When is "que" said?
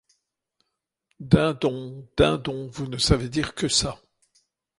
3.53-3.67